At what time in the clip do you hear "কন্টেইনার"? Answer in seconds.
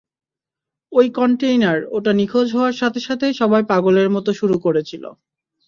1.11-1.79